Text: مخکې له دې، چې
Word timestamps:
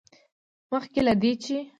مخکې 0.71 0.99
له 1.07 1.13
دې، 1.21 1.31
چې 1.43 1.55